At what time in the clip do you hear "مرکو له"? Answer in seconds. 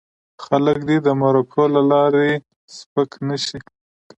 1.21-1.81